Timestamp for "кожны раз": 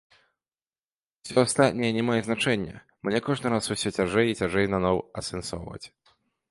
3.29-3.65